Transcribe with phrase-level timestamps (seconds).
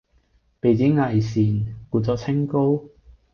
[0.59, 2.83] 被指偽善，故作清高